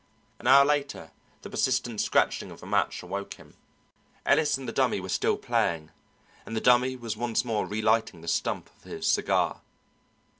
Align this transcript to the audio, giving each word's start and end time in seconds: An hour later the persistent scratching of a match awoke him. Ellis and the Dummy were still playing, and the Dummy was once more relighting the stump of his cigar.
An 0.39 0.47
hour 0.47 0.65
later 0.65 1.11
the 1.43 1.49
persistent 1.51 2.01
scratching 2.01 2.49
of 2.49 2.63
a 2.63 2.65
match 2.65 3.03
awoke 3.03 3.35
him. 3.35 3.55
Ellis 4.25 4.57
and 4.57 4.67
the 4.67 4.71
Dummy 4.71 4.99
were 4.99 5.09
still 5.09 5.37
playing, 5.37 5.91
and 6.43 6.55
the 6.55 6.59
Dummy 6.59 6.95
was 6.95 7.15
once 7.15 7.45
more 7.45 7.67
relighting 7.67 8.21
the 8.21 8.27
stump 8.27 8.67
of 8.75 8.81
his 8.81 9.05
cigar. 9.07 9.61